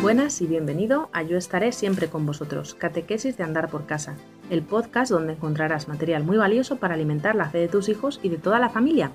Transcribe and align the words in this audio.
Buenas 0.00 0.40
y 0.42 0.46
bienvenido 0.46 1.10
a 1.12 1.22
Yo 1.24 1.36
estaré 1.36 1.72
siempre 1.72 2.08
con 2.08 2.24
vosotros, 2.24 2.74
Catequesis 2.74 3.36
de 3.36 3.42
Andar 3.42 3.68
por 3.68 3.84
Casa, 3.84 4.14
el 4.48 4.62
podcast 4.62 5.10
donde 5.10 5.32
encontrarás 5.32 5.88
material 5.88 6.22
muy 6.22 6.36
valioso 6.36 6.76
para 6.76 6.94
alimentar 6.94 7.34
la 7.34 7.50
fe 7.50 7.58
de 7.58 7.68
tus 7.68 7.88
hijos 7.88 8.20
y 8.22 8.28
de 8.28 8.38
toda 8.38 8.60
la 8.60 8.70
familia. 8.70 9.10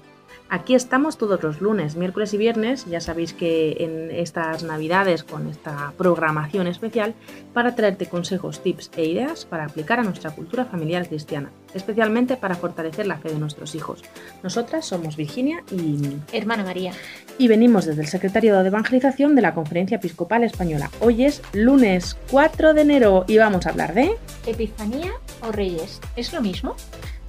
Aquí 0.49 0.75
estamos 0.75 1.17
todos 1.17 1.41
los 1.41 1.61
lunes, 1.61 1.95
miércoles 1.95 2.31
y 2.33 2.37
viernes, 2.37 2.85
ya 2.85 3.01
sabéis 3.01 3.33
que 3.33 3.77
en 3.79 4.11
estas 4.11 4.61
navidades 4.61 5.23
con 5.23 5.47
esta 5.47 5.93
programación 5.97 6.67
especial 6.67 7.15
para 7.53 7.75
traerte 7.75 8.05
consejos, 8.05 8.61
tips 8.61 8.91
e 8.95 9.05
ideas 9.05 9.45
para 9.45 9.65
aplicar 9.65 9.99
a 9.99 10.03
nuestra 10.03 10.29
cultura 10.29 10.65
familiar 10.65 11.07
cristiana, 11.07 11.49
especialmente 11.73 12.37
para 12.37 12.53
fortalecer 12.53 13.07
la 13.07 13.17
fe 13.17 13.29
de 13.29 13.39
nuestros 13.39 13.73
hijos. 13.73 14.03
Nosotras 14.43 14.85
somos 14.85 15.15
Virginia 15.15 15.63
y 15.71 16.17
Hermana 16.31 16.63
María. 16.63 16.91
y 17.39 17.47
venimos 17.47 17.85
desde 17.85 18.01
el 18.01 18.07
Secretariado 18.07 18.61
de 18.61 18.67
Evangelización 18.67 19.35
de 19.35 19.41
la 19.41 19.55
Conferencia 19.55 19.97
Episcopal 19.97 20.43
Española. 20.43 20.91
Hoy 20.99 21.25
es 21.25 21.41
lunes 21.53 22.15
4 22.29 22.75
de 22.75 22.81
enero 22.81 23.25
y 23.27 23.37
vamos 23.37 23.65
a 23.65 23.69
hablar 23.69 23.95
de... 23.95 24.15
¿Epifanía 24.45 25.13
o 25.41 25.51
Reyes? 25.51 25.99
¿Es 26.15 26.31
lo 26.31 26.41
mismo? 26.41 26.75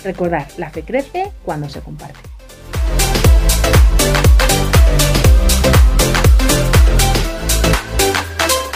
Recordar, 0.03 0.47
la 0.59 0.69
fe 0.69 0.83
crece 0.83 1.33
cuando 1.43 1.71
se 1.71 1.81
comparte. 1.81 2.34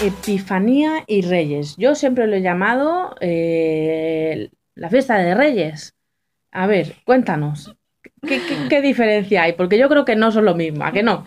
Epifanía 0.02 1.04
y 1.06 1.22
Reyes. 1.22 1.76
Yo 1.76 1.94
siempre 1.94 2.26
lo 2.26 2.36
he 2.36 2.42
llamado 2.42 3.16
eh, 3.20 4.50
la 4.74 4.88
fiesta 4.88 5.18
de 5.18 5.34
Reyes. 5.34 5.94
A 6.52 6.66
ver, 6.66 6.94
cuéntanos. 7.04 7.74
¿Qué, 8.26 8.82
diferencia 8.82 9.42
hay? 9.42 9.52
Porque 9.52 9.78
yo 9.78 9.88
creo 9.88 10.04
que 10.04 10.16
no 10.16 10.30
son 10.32 10.44
lo 10.44 10.54
mismo, 10.54 10.84
¿a 10.84 10.92
que 10.92 11.02
no? 11.02 11.24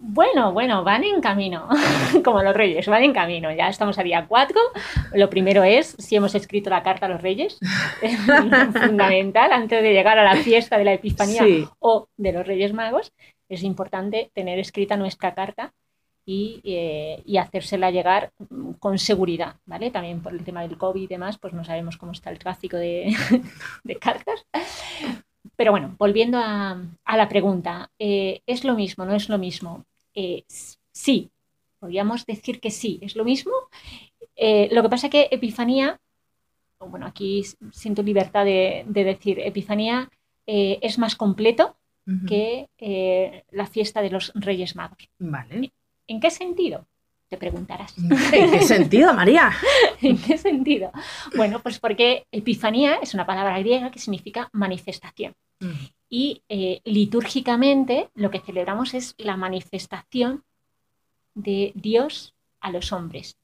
Bueno, 0.00 0.52
bueno, 0.52 0.84
van 0.84 1.02
en 1.02 1.20
camino, 1.20 1.68
como 2.24 2.40
los 2.42 2.54
Reyes, 2.54 2.86
van 2.86 3.02
en 3.02 3.12
camino. 3.12 3.50
Ya 3.52 3.68
estamos 3.68 3.98
a 3.98 4.04
día 4.04 4.26
4. 4.28 4.60
Lo 5.14 5.28
primero 5.28 5.64
es 5.64 5.96
si 5.98 6.14
hemos 6.14 6.34
escrito 6.36 6.70
la 6.70 6.84
carta 6.84 7.06
a 7.06 7.08
los 7.08 7.20
Reyes, 7.20 7.58
fundamental, 8.80 9.52
antes 9.52 9.82
de 9.82 9.92
llegar 9.92 10.18
a 10.18 10.24
la 10.24 10.36
fiesta 10.36 10.78
de 10.78 10.84
la 10.84 10.92
Epifanía 10.92 11.42
Sí. 11.42 11.66
o 11.80 12.08
de 12.16 12.32
los 12.32 12.46
Reyes 12.46 12.72
Magos, 12.72 13.12
es 13.48 13.64
importante 13.64 14.30
tener 14.34 14.60
escrita 14.60 14.96
nuestra 14.96 15.34
carta 15.34 15.72
y, 16.24 16.60
eh, 16.62 17.22
y 17.24 17.38
hacérsela 17.38 17.90
llegar 17.90 18.30
con 18.78 18.98
seguridad, 18.98 19.56
¿vale? 19.64 19.90
También 19.90 20.22
por 20.22 20.32
el 20.32 20.44
tema 20.44 20.62
del 20.62 20.78
COVID 20.78 21.02
y 21.02 21.06
demás, 21.08 21.38
pues 21.38 21.54
no 21.54 21.64
sabemos 21.64 21.96
cómo 21.96 22.12
está 22.12 22.30
el 22.30 22.38
tráfico 22.38 22.76
de, 22.76 23.16
de 23.82 23.96
cartas. 23.96 24.46
Pero 25.58 25.72
bueno, 25.72 25.96
volviendo 25.98 26.38
a, 26.38 26.80
a 27.04 27.16
la 27.16 27.28
pregunta, 27.28 27.90
eh, 27.98 28.42
¿es 28.46 28.62
lo 28.62 28.74
mismo, 28.74 29.04
no 29.04 29.16
es 29.16 29.28
lo 29.28 29.38
mismo? 29.38 29.84
Eh, 30.14 30.44
sí, 30.92 31.32
podríamos 31.80 32.24
decir 32.24 32.60
que 32.60 32.70
sí, 32.70 33.00
es 33.02 33.16
lo 33.16 33.24
mismo. 33.24 33.52
Eh, 34.36 34.68
lo 34.70 34.82
que 34.82 34.88
pasa 34.88 35.10
que 35.10 35.26
Epifanía, 35.32 35.98
bueno, 36.78 37.06
aquí 37.06 37.42
siento 37.72 38.04
libertad 38.04 38.44
de, 38.44 38.84
de 38.86 39.02
decir, 39.02 39.40
Epifanía 39.40 40.08
es 40.46 40.96
más 40.96 41.16
completo 41.16 41.76
que 42.26 42.68
la 43.50 43.66
fiesta 43.66 44.00
de 44.00 44.10
los 44.10 44.32
Reyes 44.36 44.76
Magos. 44.76 45.10
Vale. 45.18 45.72
¿En 46.06 46.20
qué 46.20 46.30
sentido? 46.30 46.86
Te 47.28 47.36
preguntarás. 47.36 47.94
¿En 47.98 48.50
qué 48.50 48.62
sentido, 48.62 49.12
María? 49.12 49.50
¿En 50.00 50.16
qué 50.16 50.38
sentido? 50.38 50.92
Bueno, 51.36 51.60
pues 51.60 51.80
porque 51.80 52.24
Epifanía 52.32 53.00
es 53.02 53.12
una 53.12 53.26
palabra 53.26 53.58
griega 53.58 53.90
que 53.90 53.98
significa 53.98 54.48
manifestación. 54.52 55.34
Y 56.08 56.42
eh, 56.48 56.80
litúrgicamente 56.84 58.10
lo 58.14 58.30
que 58.30 58.40
celebramos 58.40 58.94
es 58.94 59.14
la 59.18 59.36
manifestación 59.36 60.44
de 61.34 61.72
Dios 61.74 62.34
a 62.60 62.70
los 62.70 62.92
hombres. 62.92 63.36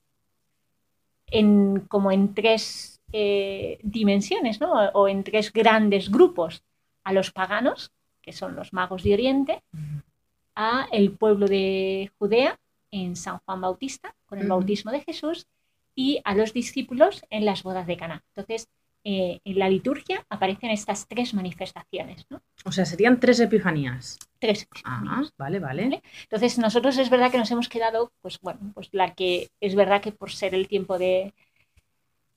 En, 1.27 1.81
como 1.81 2.13
en 2.13 2.35
tres 2.35 3.01
eh, 3.13 3.79
dimensiones, 3.83 4.61
¿no? 4.61 4.73
O 4.73 5.09
en 5.09 5.25
tres 5.25 5.53
grandes 5.53 6.11
grupos. 6.11 6.63
A 7.03 7.13
los 7.13 7.33
paganos, 7.33 7.93
que 8.23 8.33
son 8.33 8.57
los 8.57 8.73
magos 8.73 9.03
de 9.03 9.13
Oriente, 9.13 9.63
a 10.55 10.89
el 10.91 11.13
pueblo 11.13 11.47
de 11.47 12.11
Judea 12.19 12.59
en 12.91 13.15
San 13.15 13.41
Juan 13.41 13.61
Bautista, 13.61 14.15
con 14.25 14.39
el 14.39 14.49
bautismo 14.49 14.91
de 14.91 15.01
Jesús, 15.01 15.47
y 15.95 16.21
a 16.25 16.35
los 16.35 16.53
discípulos 16.53 17.23
en 17.31 17.45
las 17.45 17.63
bodas 17.63 17.87
de 17.87 17.97
Caná. 17.97 18.25
Entonces, 18.29 18.69
eh, 19.05 19.41
en 19.45 19.59
la 19.59 19.69
liturgia 19.69 20.25
aparecen 20.31 20.71
estas 20.71 21.07
tres 21.07 21.35
manifestaciones, 21.35 22.27
¿no? 22.31 22.41
O 22.65 22.73
sea, 22.73 22.85
serían 22.87 23.21
tres 23.21 23.39
epifanías. 23.41 24.19
Tres. 24.39 24.67
Ah, 24.85 24.97
epifanías. 24.99 25.33
vale, 25.37 25.59
vale. 25.61 25.83
¿Vale? 25.85 26.03
Entonces, 26.23 26.59
nosotros 26.59 26.97
es 26.99 27.11
verdad 27.11 27.31
que 27.31 27.39
nos 27.39 27.51
hemos 27.51 27.69
quedado, 27.69 28.13
pues 28.23 28.41
bueno, 28.41 28.61
pues 28.75 28.89
la 28.93 29.15
que 29.15 29.51
es 29.61 29.75
verdad 29.75 30.01
que 30.01 30.13
por 30.13 30.31
ser 30.33 30.55
el 30.55 30.67
tiempo 30.69 30.99
de, 30.99 31.35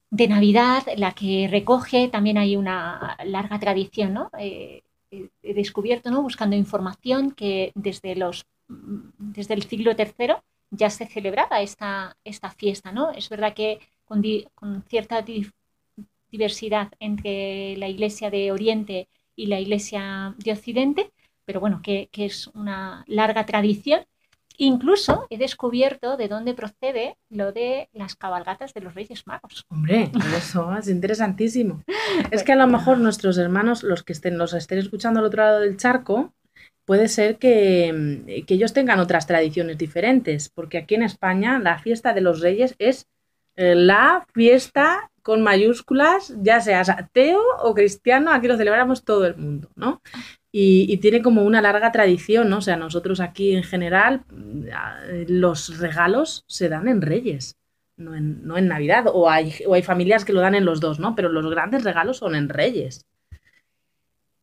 de 0.09 0.27
Navidad, 0.27 0.83
la 0.97 1.11
que 1.13 1.47
recoge, 1.49 2.07
también 2.07 2.37
hay 2.37 2.55
una 2.55 3.17
larga 3.25 3.59
tradición, 3.59 4.13
¿no? 4.13 4.29
Eh, 4.39 4.83
eh, 5.11 5.29
he 5.43 5.53
descubierto, 5.53 6.11
¿no? 6.11 6.21
Buscando 6.21 6.55
información 6.55 7.31
que 7.31 7.71
desde 7.75 8.15
los 8.15 8.45
desde 9.17 9.53
el 9.53 9.63
siglo 9.63 9.93
III 9.97 10.33
ya 10.71 10.89
se 10.89 11.05
celebraba 11.07 11.61
esta, 11.61 12.17
esta 12.25 12.51
fiesta, 12.51 12.91
¿no? 12.91 13.11
Es 13.11 13.29
verdad 13.29 13.53
que 13.53 13.79
con, 14.03 14.21
di- 14.21 14.45
con 14.55 14.83
cierta 14.83 15.21
di- 15.21 15.49
diversidad 16.37 16.91
entre 16.99 17.75
la 17.77 17.87
Iglesia 17.87 18.29
de 18.29 18.51
Oriente 18.51 19.09
y 19.35 19.47
la 19.47 19.59
Iglesia 19.59 20.35
de 20.37 20.51
Occidente, 20.51 21.11
pero 21.45 21.59
bueno, 21.59 21.81
que, 21.83 22.09
que 22.11 22.25
es 22.25 22.47
una 22.53 23.03
larga 23.07 23.45
tradición. 23.45 24.01
Incluso 24.59 25.27
he 25.29 25.37
descubierto 25.37 26.17
de 26.17 26.27
dónde 26.27 26.53
procede 26.53 27.17
lo 27.29 27.51
de 27.51 27.89
las 27.93 28.15
cabalgatas 28.15 28.73
de 28.73 28.81
los 28.81 28.93
Reyes 28.95 29.25
Magos. 29.25 29.65
Hombre, 29.69 30.11
eso 30.35 30.75
es 30.77 30.87
interesantísimo. 30.87 31.83
Es 32.31 32.43
que 32.43 32.53
a 32.53 32.55
lo 32.55 32.67
mejor 32.67 32.97
nuestros 32.97 33.37
hermanos, 33.37 33.83
los 33.83 34.03
que 34.03 34.13
estén, 34.13 34.37
los 34.37 34.53
estén 34.53 34.79
escuchando 34.79 35.19
al 35.19 35.27
otro 35.27 35.43
lado 35.43 35.59
del 35.59 35.77
charco, 35.77 36.33
puede 36.85 37.07
ser 37.07 37.37
que, 37.37 37.93
mm, 37.93 38.45
que 38.45 38.53
ellos 38.55 38.73
tengan 38.73 38.99
otras 38.99 39.27
tradiciones 39.27 39.77
diferentes, 39.77 40.49
porque 40.49 40.79
aquí 40.79 40.95
en 40.95 41.03
España 41.03 41.59
la 41.59 41.77
fiesta 41.77 42.13
de 42.13 42.21
los 42.21 42.41
Reyes 42.41 42.75
es 42.79 43.07
eh, 43.57 43.73
la 43.73 44.25
fiesta 44.33 45.11
con 45.27 45.41
mayúsculas, 45.41 46.33
ya 46.41 46.61
seas 46.61 46.87
ateo 46.87 47.41
o 47.61 47.73
cristiano, 47.73 48.31
aquí 48.31 48.47
lo 48.47 48.55
celebramos 48.55 49.03
todo 49.03 49.25
el 49.25 49.35
mundo, 49.35 49.67
¿no? 49.75 50.01
Y, 50.53 50.85
y 50.87 50.95
tiene 50.99 51.21
como 51.21 51.43
una 51.43 51.61
larga 51.61 51.91
tradición, 51.91 52.49
¿no? 52.49 52.59
O 52.59 52.61
sea, 52.61 52.77
nosotros 52.77 53.19
aquí 53.19 53.53
en 53.53 53.63
general 53.63 54.23
mm, 54.31 54.67
los 55.27 55.79
regalos 55.79 56.45
se 56.47 56.69
dan 56.69 56.87
en 56.87 57.01
Reyes 57.01 57.57
no 57.97 58.15
en, 58.15 58.47
no 58.47 58.57
en 58.57 58.69
Navidad, 58.69 59.07
o 59.11 59.29
hay, 59.29 59.53
o 59.67 59.73
hay 59.73 59.81
familias 59.81 60.23
que 60.23 60.31
lo 60.31 60.39
dan 60.39 60.55
en 60.55 60.63
los 60.63 60.79
dos, 60.79 60.97
¿no? 60.97 61.13
Pero 61.13 61.27
los 61.27 61.49
grandes 61.49 61.83
regalos 61.83 62.17
son 62.17 62.35
en 62.35 62.47
Reyes. 62.47 63.05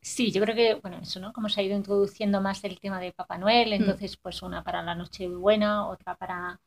Sí, 0.02 0.32
yo 0.32 0.42
creo 0.42 0.54
que, 0.54 0.74
bueno, 0.74 0.98
eso, 1.00 1.18
¿no? 1.18 1.32
Como 1.32 1.48
se 1.48 1.62
ha 1.62 1.64
ido 1.64 1.74
introduciendo 1.74 2.42
más 2.42 2.62
el 2.64 2.78
tema 2.78 3.00
de 3.00 3.12
Papá 3.12 3.38
Noel, 3.38 3.72
entonces 3.72 4.18
pues 4.18 4.42
una 4.42 4.62
para 4.62 4.82
la 4.82 4.94
Nochebuena, 4.94 5.86
otra 5.86 6.14
para, 6.14 6.60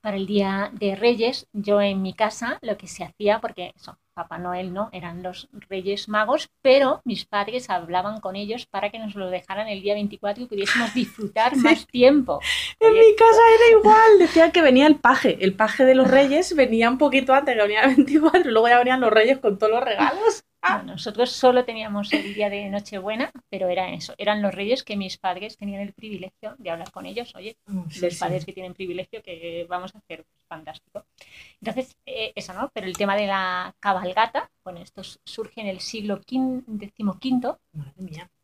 para 0.00 0.16
el 0.16 0.26
Día 0.26 0.70
de 0.74 0.96
Reyes. 0.96 1.48
Yo 1.52 1.80
en 1.80 2.02
mi 2.02 2.14
casa 2.14 2.58
lo 2.62 2.76
que 2.76 2.86
se 2.88 3.04
hacía, 3.04 3.40
porque 3.40 3.72
eso, 3.76 3.98
Papá 4.14 4.38
Noel 4.38 4.72
no, 4.72 4.88
eran 4.92 5.22
los 5.22 5.48
Reyes 5.68 6.08
Magos, 6.08 6.50
pero 6.62 7.00
mis 7.04 7.24
padres 7.26 7.70
hablaban 7.70 8.20
con 8.20 8.36
ellos 8.36 8.66
para 8.66 8.90
que 8.90 8.98
nos 8.98 9.14
lo 9.14 9.30
dejaran 9.30 9.68
el 9.68 9.82
día 9.82 9.94
24 9.94 10.44
y 10.44 10.46
pudiésemos 10.46 10.94
disfrutar 10.94 11.54
Sí. 11.56 11.60
más 11.62 11.86
tiempo. 11.86 12.40
En 12.80 12.92
Oye, 12.92 13.00
mi 13.00 13.14
casa 13.16 13.40
era 13.54 13.78
igual, 13.78 14.18
decían 14.18 14.52
que 14.52 14.62
venía 14.62 14.86
el 14.86 14.96
paje, 15.00 15.38
el 15.44 15.54
paje 15.54 15.84
de 15.84 15.94
los 15.94 16.08
Reyes 16.10 16.54
venía 16.54 16.90
un 16.90 16.98
poquito 16.98 17.32
antes, 17.34 17.54
que 17.54 17.62
venía 17.62 17.82
el 17.82 17.96
24, 17.96 18.48
y 18.48 18.52
luego 18.52 18.68
ya 18.68 18.78
venían 18.78 19.00
los 19.00 19.10
Reyes 19.12 19.38
con 19.38 19.58
todos 19.58 19.72
los 19.72 19.84
regalos. 19.84 20.44
No, 20.62 20.82
nosotros 20.82 21.30
solo 21.30 21.64
teníamos 21.64 22.12
el 22.12 22.34
día 22.34 22.50
de 22.50 22.68
Nochebuena, 22.68 23.30
pero 23.48 23.68
era 23.68 23.90
eso, 23.92 24.14
eran 24.18 24.42
los 24.42 24.54
reyes 24.54 24.82
que 24.82 24.96
mis 24.96 25.16
padres 25.16 25.56
tenían 25.56 25.80
el 25.80 25.92
privilegio 25.94 26.56
de 26.58 26.70
hablar 26.70 26.90
con 26.90 27.06
ellos. 27.06 27.34
Oye, 27.36 27.56
Sí, 27.90 28.00
los 28.00 28.14
sí. 28.14 28.20
padres 28.20 28.44
que 28.44 28.52
tienen 28.52 28.74
privilegio 28.74 29.22
que 29.22 29.66
vamos 29.68 29.94
a 29.94 29.98
hacer, 29.98 30.24
pues, 30.24 30.44
fantástico. 30.48 31.06
Entonces, 31.60 31.96
eh, 32.04 32.32
eso, 32.34 32.52
¿no? 32.54 32.70
Pero 32.74 32.86
el 32.86 32.96
tema 32.96 33.16
de 33.16 33.26
la 33.28 33.74
cabalgata, 33.80 34.50
bueno, 34.64 34.80
esto 34.80 35.02
surge 35.24 35.60
en 35.60 35.68
el 35.68 35.80
siglo 35.80 36.20
XV, 36.22 37.58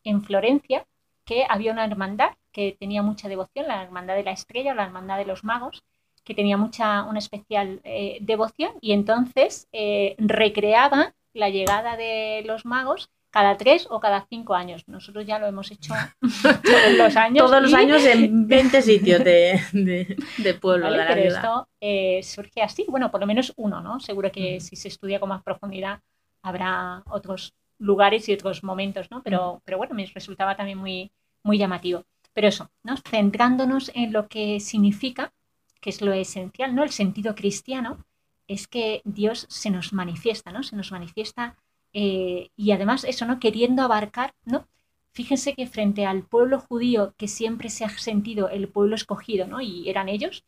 en 0.04 0.22
Florencia, 0.22 0.86
que 1.24 1.44
había 1.48 1.72
una 1.72 1.84
hermandad 1.84 2.30
que 2.52 2.76
tenía 2.78 3.02
mucha 3.02 3.28
devoción, 3.28 3.66
la 3.66 3.82
hermandad 3.82 4.14
de 4.14 4.22
la 4.24 4.32
estrella 4.32 4.72
o 4.72 4.74
la 4.74 4.84
hermandad 4.84 5.18
de 5.18 5.24
los 5.24 5.42
magos, 5.44 5.82
que 6.22 6.34
tenía 6.34 6.56
mucha, 6.56 7.02
una 7.02 7.18
especial 7.18 7.80
eh, 7.84 8.18
devoción 8.20 8.72
y 8.80 8.92
entonces 8.92 9.68
eh, 9.72 10.14
recreaba 10.18 11.14
la 11.34 11.50
llegada 11.50 11.96
de 11.96 12.42
los 12.46 12.64
magos 12.64 13.10
cada 13.30 13.56
tres 13.56 13.86
o 13.90 14.00
cada 14.00 14.26
cinco 14.28 14.54
años. 14.54 14.84
Nosotros 14.88 15.26
ya 15.26 15.38
lo 15.38 15.46
hemos 15.46 15.70
hecho 15.72 15.92
todos 16.64 16.92
los 16.92 17.16
años. 17.16 17.50
Todos 17.50 17.62
los 17.62 17.72
y- 17.72 17.74
años 17.74 18.04
en 18.04 18.48
20 18.48 18.80
sitios 18.82 19.24
de, 19.24 19.60
de, 19.72 20.16
de 20.36 20.54
pueblo 20.54 20.86
¿vale? 20.86 20.98
de 20.98 21.04
la 21.04 21.06
Pero 21.06 21.20
esto 21.28 21.68
eh, 21.80 22.22
surge 22.22 22.62
así, 22.62 22.84
bueno, 22.88 23.10
por 23.10 23.20
lo 23.20 23.26
menos 23.26 23.52
uno, 23.56 23.80
¿no? 23.80 24.00
Seguro 24.00 24.30
que 24.32 24.60
si 24.60 24.76
se 24.76 24.88
estudia 24.88 25.20
con 25.20 25.28
más 25.28 25.42
profundidad 25.42 26.00
habrá 26.42 27.02
otros 27.06 27.54
lugares 27.78 28.28
y 28.28 28.32
otros 28.34 28.62
momentos, 28.62 29.10
¿no? 29.10 29.22
Pero, 29.22 29.62
pero 29.64 29.78
bueno, 29.78 29.94
me 29.94 30.06
resultaba 30.06 30.56
también 30.56 30.78
muy, 30.78 31.10
muy 31.42 31.58
llamativo. 31.58 32.04
Pero 32.32 32.48
eso, 32.48 32.70
¿no? 32.82 32.96
Centrándonos 33.08 33.90
en 33.94 34.12
lo 34.12 34.28
que 34.28 34.60
significa 34.60 35.32
que 35.80 35.90
es 35.90 36.00
lo 36.00 36.12
esencial, 36.12 36.74
¿no? 36.74 36.82
El 36.82 36.90
sentido 36.90 37.34
cristiano 37.34 38.04
es 38.48 38.66
que 38.68 39.02
Dios 39.04 39.46
se 39.48 39.70
nos 39.70 39.92
manifiesta, 39.92 40.52
¿no? 40.52 40.62
Se 40.62 40.76
nos 40.76 40.92
manifiesta 40.92 41.56
eh, 41.92 42.50
y 42.56 42.72
además 42.72 43.04
eso, 43.04 43.24
¿no? 43.24 43.38
Queriendo 43.38 43.82
abarcar, 43.82 44.34
¿no? 44.44 44.68
Fíjense 45.12 45.54
que 45.54 45.66
frente 45.66 46.06
al 46.06 46.24
pueblo 46.24 46.58
judío 46.60 47.14
que 47.16 47.28
siempre 47.28 47.70
se 47.70 47.84
ha 47.84 47.88
sentido 47.90 48.48
el 48.48 48.68
pueblo 48.68 48.96
escogido, 48.96 49.46
¿no? 49.46 49.60
Y 49.60 49.88
eran 49.88 50.08
ellos, 50.08 50.44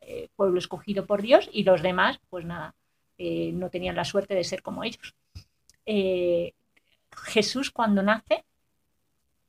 eh, 0.00 0.28
pueblo 0.36 0.58
escogido 0.58 1.06
por 1.06 1.22
Dios, 1.22 1.50
y 1.52 1.64
los 1.64 1.82
demás, 1.82 2.18
pues 2.30 2.46
nada, 2.46 2.74
eh, 3.18 3.52
no 3.52 3.68
tenían 3.70 3.96
la 3.96 4.04
suerte 4.04 4.34
de 4.34 4.44
ser 4.44 4.62
como 4.62 4.84
ellos. 4.84 5.14
Jesús 7.26 7.70
cuando 7.70 8.02
nace, 8.02 8.44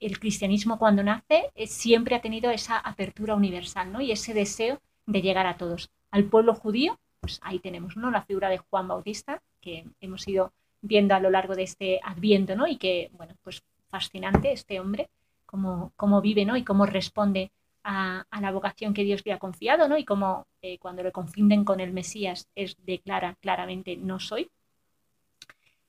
el 0.01 0.19
cristianismo 0.19 0.77
cuando 0.77 1.01
nace, 1.01 1.49
siempre 1.65 2.15
ha 2.15 2.21
tenido 2.21 2.51
esa 2.51 2.77
apertura 2.77 3.35
universal, 3.35 3.91
¿no? 3.91 4.01
Y 4.01 4.11
ese 4.11 4.33
deseo 4.33 4.81
de 5.05 5.21
llegar 5.21 5.47
a 5.47 5.57
todos. 5.57 5.89
Al 6.11 6.25
pueblo 6.25 6.53
judío, 6.53 6.99
pues 7.25 7.39
ahí 7.41 7.57
tenemos. 7.57 7.95
La 7.95 8.21
figura 8.21 8.49
de 8.49 8.59
Juan 8.59 8.87
Bautista, 8.87 9.41
que 9.59 9.83
hemos 9.99 10.27
ido 10.27 10.53
viendo 10.81 11.15
a 11.15 11.19
lo 11.19 11.31
largo 11.31 11.55
de 11.55 11.63
este 11.63 11.99
adviento, 12.03 12.55
¿no? 12.55 12.67
Y 12.67 12.77
que, 12.77 13.09
bueno, 13.13 13.33
pues 13.41 13.63
fascinante 13.89 14.51
este 14.51 14.79
hombre, 14.79 15.09
cómo, 15.47 15.91
cómo 15.95 16.21
vive, 16.21 16.45
¿no? 16.45 16.55
Y 16.55 16.63
cómo 16.63 16.85
responde 16.85 17.51
a, 17.83 18.27
la 18.39 18.51
vocación 18.51 18.93
que 18.93 19.03
Dios 19.03 19.23
le 19.25 19.33
ha 19.33 19.39
confiado, 19.39 19.87
¿no? 19.87 19.97
Y 19.97 20.05
cómo 20.05 20.45
eh, 20.61 20.77
cuando 20.77 21.01
le 21.01 21.11
confunden 21.11 21.65
con 21.65 21.79
el 21.79 21.93
Mesías 21.93 22.47
es 22.53 22.77
declara 22.85 23.35
claramente 23.41 23.97
no 23.97 24.19
soy. 24.19 24.51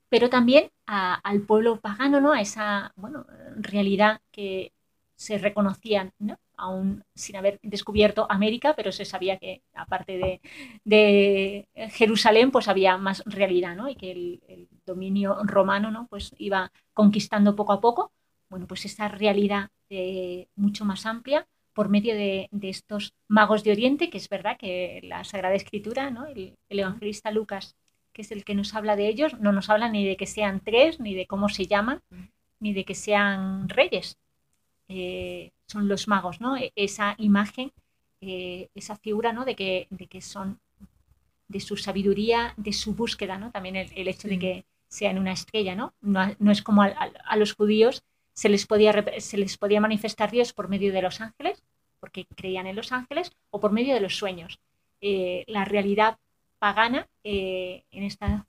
Pero 0.09 0.31
también 0.31 0.71
al 0.87 1.41
pueblo 1.41 1.79
pagano, 1.79 2.19
¿no? 2.19 2.33
A 2.33 2.41
esa, 2.41 2.93
bueno, 2.95 3.27
realidad 3.57 4.21
que 4.31 4.73
se 5.15 5.37
reconocían, 5.37 6.13
¿no? 6.17 6.39
Aún 6.57 7.03
sin 7.15 7.35
haber 7.35 7.59
descubierto 7.61 8.27
América, 8.29 8.73
pero 8.75 8.91
se 8.91 9.05
sabía 9.05 9.37
que 9.37 9.61
aparte 9.73 10.41
de, 10.83 11.67
Jerusalén, 11.91 12.51
pues 12.51 12.67
había 12.67 12.97
más 12.97 13.23
realidad, 13.25 13.75
¿no? 13.75 13.87
Y 13.89 13.95
que 13.95 14.11
el, 14.11 14.67
dominio 14.85 15.37
romano, 15.43 15.91
¿no? 15.91 16.07
Pues 16.07 16.33
iba 16.37 16.71
conquistando 16.93 17.57
poco 17.57 17.73
a 17.73 17.81
poco, 17.81 18.11
bueno, 18.49 18.67
pues 18.67 18.85
esa 18.85 19.09
realidad 19.09 19.69
eh, 19.89 20.47
mucho 20.55 20.85
más 20.85 21.05
amplia 21.05 21.45
por 21.73 21.89
medio 21.89 22.15
de, 22.15 22.49
estos 22.61 23.13
magos 23.27 23.63
de 23.63 23.71
Oriente, 23.71 24.09
que 24.09 24.17
es 24.17 24.29
verdad 24.29 24.57
que 24.57 25.01
la 25.03 25.23
Sagrada 25.25 25.55
Escritura, 25.55 26.09
¿no? 26.09 26.25
el, 26.25 26.55
evangelista 26.69 27.31
Lucas, 27.31 27.75
que 28.13 28.23
es 28.23 28.31
el 28.31 28.45
que 28.45 28.55
nos 28.55 28.73
habla 28.73 28.95
de 28.95 29.07
ellos, 29.07 29.39
no 29.39 29.51
nos 29.51 29.69
habla 29.69 29.89
ni 29.89 30.03
de 30.03 30.17
que 30.17 30.25
sean 30.25 30.61
tres, 30.61 30.99
ni 30.99 31.13
de 31.13 31.27
cómo 31.27 31.49
se 31.49 31.67
llaman, 31.67 32.01
ni 32.59 32.73
de 32.73 32.83
que 32.83 32.95
sean 32.95 33.69
reyes. 33.69 34.17
Eh, 34.87 35.51
son 35.67 35.87
los 35.87 36.07
magos, 36.07 36.41
¿no? 36.41 36.57
E, 36.57 36.71
esa 36.75 37.15
imagen, 37.17 37.71
eh, 38.21 38.69
esa 38.73 38.95
figura, 38.95 39.33
¿no? 39.33 39.45
De 39.45 39.55
que, 39.55 39.87
de 39.89 40.07
que 40.07 40.21
son 40.21 40.59
de 41.47 41.59
su 41.59 41.77
sabiduría, 41.77 42.53
de 42.57 42.73
su 42.73 42.93
búsqueda, 42.93 43.37
¿no? 43.37 43.51
También 43.51 43.75
el, 43.75 44.07
hecho 44.07 44.27
de 44.27 44.39
que 44.39 44.65
sean 44.89 45.17
una 45.17 45.31
estrella, 45.31 45.75
¿no? 45.75 45.93
No, 46.01 46.51
es 46.51 46.61
como 46.61 46.81
a, 46.83 47.35
los 47.37 47.53
judíos 47.53 48.03
se 48.33 48.49
les, 48.49 48.65
podía, 48.65 48.93
se 49.19 49.37
les 49.37 49.57
podía 49.57 49.81
manifestar 49.81 50.31
Dios 50.31 50.53
por 50.53 50.67
medio 50.67 50.91
de 50.93 51.01
los 51.01 51.21
ángeles, 51.21 51.63
porque 51.99 52.25
creían 52.35 52.67
en 52.67 52.75
los 52.75 52.91
ángeles, 52.91 53.31
o 53.49 53.59
por 53.59 53.71
medio 53.71 53.93
de 53.93 54.01
los 54.01 54.15
sueños. 54.15 54.59
Eh, 55.01 55.43
la 55.47 55.65
realidad 55.65 56.17
pagana 56.59 57.07
eh, 57.23 57.83
en 57.91 58.03
esta 58.03 58.45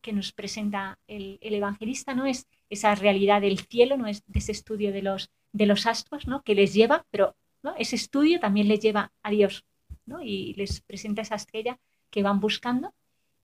que 0.00 0.12
nos 0.12 0.32
presenta 0.32 0.98
el, 1.06 1.38
el, 1.42 1.54
evangelista 1.54 2.14
no 2.14 2.24
es 2.24 2.46
esa 2.70 2.94
realidad 2.94 3.42
del 3.42 3.58
cielo, 3.58 3.98
no 3.98 4.06
es 4.06 4.22
de 4.26 4.38
ese 4.38 4.52
estudio 4.52 4.92
de 4.92 5.02
los 5.02 5.30
de 5.52 5.66
los 5.66 5.86
astros, 5.86 6.26
¿no? 6.26 6.42
Que 6.42 6.54
les 6.54 6.74
lleva, 6.74 7.06
pero 7.10 7.36
ese 7.76 7.96
estudio 7.96 8.40
también 8.40 8.68
les 8.68 8.80
lleva 8.80 9.12
a 9.22 9.30
Dios, 9.30 9.64
¿no? 10.06 10.22
Y 10.22 10.54
les 10.54 10.80
presenta 10.82 11.22
esa 11.22 11.34
estrella 11.34 11.78
que 12.10 12.22
van 12.22 12.40
buscando 12.40 12.94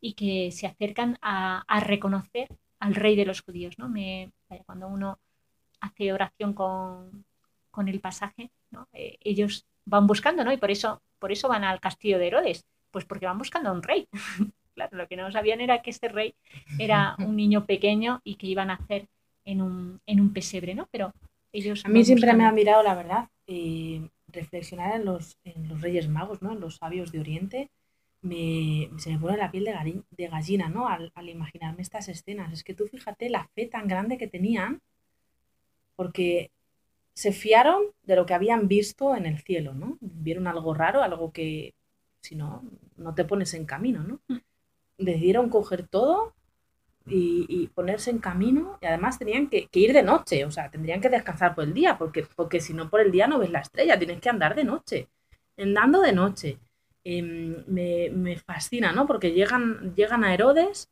y 0.00 0.14
que 0.14 0.50
se 0.52 0.66
acercan 0.66 1.18
a, 1.22 1.64
reconocer 1.80 2.48
al 2.78 2.94
rey 2.94 3.16
de 3.16 3.26
los 3.26 3.42
judíos, 3.42 3.78
¿no? 3.78 3.88
Me, 3.88 4.30
cuando 4.66 4.88
uno 4.88 5.18
hace 5.80 6.12
oración 6.12 6.52
con, 6.52 7.24
el 7.86 8.00
pasaje, 8.00 8.50
¿no? 8.70 8.88
Eh, 8.92 9.18
ellos 9.20 9.66
van 9.84 10.06
buscando, 10.06 10.44
¿no? 10.44 10.52
Y 10.52 10.56
por 10.56 10.70
eso, 10.70 11.02
por 11.18 11.30
eso 11.30 11.48
van 11.48 11.62
al 11.62 11.80
castillo 11.80 12.18
de 12.18 12.28
Herodes, 12.28 12.64
pues 12.90 13.04
porque 13.04 13.26
van 13.26 13.38
buscando 13.38 13.68
a 13.68 13.72
un 13.72 13.82
rey. 13.82 14.08
claro, 14.74 14.96
lo 14.96 15.06
que 15.06 15.16
no 15.16 15.30
sabían 15.30 15.60
era 15.60 15.82
que 15.82 15.90
este 15.90 16.08
rey 16.08 16.34
era 16.78 17.16
un 17.18 17.36
niño 17.36 17.66
pequeño 17.66 18.20
y 18.24 18.36
que 18.36 18.46
iban 18.46 18.70
a 18.70 18.78
nacer 18.78 19.08
en 19.44 19.60
un, 19.60 20.00
en 20.06 20.20
un 20.20 20.32
pesebre, 20.32 20.74
¿no? 20.74 20.88
Pero 20.90 21.12
a 21.84 21.88
mí 21.88 22.04
siempre 22.04 22.32
me 22.34 22.44
ha 22.44 22.52
mirado, 22.52 22.82
la 22.82 22.94
verdad, 22.94 23.28
eh, 23.46 24.08
reflexionar 24.28 24.96
en 24.96 25.04
los, 25.04 25.38
en 25.44 25.68
los 25.68 25.80
Reyes 25.80 26.08
Magos, 26.08 26.42
¿no? 26.42 26.52
en 26.52 26.60
los 26.60 26.76
sabios 26.76 27.12
de 27.12 27.20
Oriente, 27.20 27.70
me, 28.22 28.90
se 28.98 29.10
me 29.10 29.18
pone 29.18 29.36
la 29.36 29.50
piel 29.50 29.64
de, 29.64 30.02
de 30.10 30.28
gallina 30.28 30.68
¿no? 30.68 30.88
Al, 30.88 31.12
imaginarme 31.28 31.82
estas 31.82 32.08
escenas. 32.08 32.52
Es 32.52 32.64
que 32.64 32.74
tú 32.74 32.86
fíjate 32.86 33.30
la 33.30 33.48
fe 33.54 33.66
tan 33.66 33.88
grande 33.88 34.18
que 34.18 34.26
tenían, 34.26 34.80
porque 35.94 36.50
se 37.14 37.32
fiaron 37.32 37.82
de 38.02 38.16
lo 38.16 38.26
que 38.26 38.34
habían 38.34 38.68
visto 38.68 39.16
en 39.16 39.26
el 39.26 39.38
cielo, 39.38 39.74
¿no? 39.74 39.96
Vieron 40.00 40.46
algo 40.46 40.74
raro, 40.74 41.02
algo 41.02 41.32
que 41.32 41.74
si 42.20 42.34
no, 42.34 42.62
no 42.96 43.14
te 43.14 43.24
pones 43.24 43.54
en 43.54 43.64
camino, 43.64 44.02
¿no? 44.02 44.20
Mm. 44.28 44.40
Decidieron 44.98 45.48
coger 45.48 45.88
todo 45.88 46.34
y, 47.08 47.68
ponerse 47.74 48.10
en 48.10 48.18
camino 48.18 48.78
y 48.80 48.86
además 48.86 49.18
tenían 49.18 49.48
que, 49.48 49.68
ir 49.72 49.92
de 49.92 50.02
noche, 50.02 50.44
o 50.44 50.50
sea, 50.50 50.70
tendrían 50.70 51.00
que 51.00 51.08
descansar 51.08 51.54
por 51.54 51.64
el 51.64 51.74
día, 51.74 51.98
porque, 51.98 52.26
porque 52.34 52.60
si 52.60 52.74
no 52.74 52.90
por 52.90 53.00
el 53.00 53.12
día 53.12 53.26
no 53.26 53.38
ves 53.38 53.50
la 53.50 53.60
estrella, 53.60 53.98
tienes 53.98 54.20
que 54.20 54.28
andar 54.28 54.54
de 54.54 54.64
noche, 54.64 55.08
andando 55.56 56.00
de 56.00 56.12
noche. 56.12 56.58
Em, 57.08 57.64
me, 57.68 58.36
fascina, 58.38 58.90
¿no? 58.90 59.06
Porque 59.06 59.30
llegan, 59.32 59.94
llegan 59.94 60.24
a 60.24 60.34
Herodes, 60.34 60.90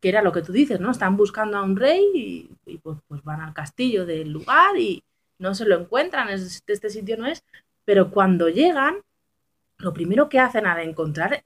que 0.00 0.08
era 0.08 0.20
lo 0.22 0.32
que 0.32 0.42
tú 0.42 0.52
dices, 0.52 0.80
¿no? 0.80 0.90
Están 0.90 1.16
buscando 1.16 1.56
a 1.56 1.62
un 1.62 1.76
rey 1.76 2.50
y, 2.66 2.78
pues, 2.78 2.98
pues, 3.06 3.22
van 3.22 3.40
al 3.40 3.54
castillo 3.54 4.04
del 4.04 4.32
lugar 4.32 4.76
y 4.76 5.04
no 5.38 5.54
se 5.54 5.64
lo 5.66 5.78
encuentran, 5.78 6.28
este 6.30 6.90
sitio 6.90 7.16
no 7.16 7.26
es, 7.26 7.44
pero 7.84 8.10
cuando 8.10 8.48
llegan, 8.48 9.02
lo 9.78 9.92
primero 9.92 10.28
que 10.28 10.40
hacen 10.40 10.66
al 10.66 10.80
encontrar 10.80 11.42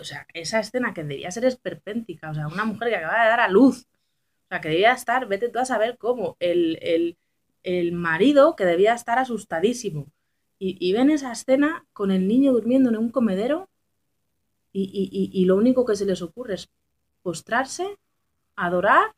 o 0.00 0.04
sea, 0.04 0.26
esa 0.34 0.60
escena 0.60 0.94
que 0.94 1.04
debía 1.04 1.30
ser 1.30 1.44
esperpéntica, 1.44 2.30
o 2.30 2.34
sea, 2.34 2.48
una 2.48 2.64
mujer 2.64 2.88
que 2.88 2.96
acaba 2.96 3.22
de 3.22 3.28
dar 3.28 3.40
a 3.40 3.48
luz, 3.48 3.86
o 4.44 4.48
sea, 4.48 4.60
que 4.60 4.68
debía 4.68 4.92
estar, 4.92 5.28
vete 5.28 5.48
tú 5.48 5.58
a 5.58 5.64
saber 5.64 5.96
cómo, 5.98 6.36
el, 6.40 7.16
marido 7.92 8.56
que 8.56 8.64
debía 8.64 8.94
estar 8.94 9.18
asustadísimo. 9.18 10.10
Y, 10.58 10.92
ven 10.92 11.10
esa 11.10 11.32
escena 11.32 11.86
con 11.94 12.10
el 12.10 12.28
niño 12.28 12.52
durmiendo 12.52 12.90
en 12.90 12.98
un 12.98 13.10
comedero 13.10 13.70
y, 14.72 15.44
lo 15.46 15.56
único 15.56 15.84
que 15.84 15.96
se 15.96 16.04
les 16.04 16.20
ocurre 16.20 16.54
es 16.54 16.68
postrarse, 17.22 17.96
adorar 18.56 19.14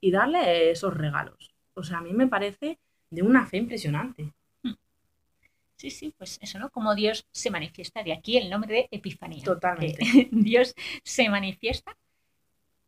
y 0.00 0.10
darle 0.10 0.70
esos 0.70 0.94
regalos. 0.94 1.54
O 1.74 1.82
sea, 1.82 1.98
a 1.98 2.02
mí 2.02 2.12
me 2.12 2.26
parece 2.26 2.78
de 3.10 3.22
una 3.22 3.46
fe 3.46 3.56
impresionante. 3.58 4.32
Sí, 5.76 5.90
sí, 5.90 6.14
pues 6.16 6.38
eso, 6.40 6.58
¿no? 6.58 6.70
Como 6.70 6.94
Dios 6.94 7.26
se 7.30 7.50
manifiesta, 7.50 8.02
de 8.02 8.12
aquí 8.12 8.38
el 8.38 8.48
nombre 8.48 8.74
de 8.74 8.88
Epifanía. 8.90 9.44
Totalmente. 9.44 9.98
Dios 10.32 10.74
se 11.04 11.28
manifiesta 11.28 11.96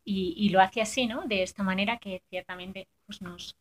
y, 0.04 0.49
lo 0.49 0.61
hace 0.61 0.80
así, 0.80 1.07
¿no? 1.07 1.26
De 1.26 1.42
esta 1.42 1.62
manera 1.62 1.99
que 1.99 2.23
ciertamente 2.30 2.88
pues 3.04 3.21
nos, 3.21 3.59